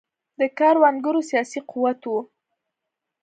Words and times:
د 0.39 0.41
کروندګرو 0.57 1.21
سیاسي 1.29 1.59
قوت 1.69 2.01
و. 2.07 2.11